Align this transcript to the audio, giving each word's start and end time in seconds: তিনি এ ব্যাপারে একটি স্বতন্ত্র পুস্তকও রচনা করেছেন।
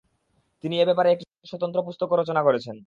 তিনি 0.63 0.75
এ 0.77 0.85
ব্যাপারে 0.85 1.09
একটি 1.11 1.25
স্বতন্ত্র 1.45 1.79
পুস্তকও 1.87 2.15
রচনা 2.15 2.41
করেছেন। 2.43 2.75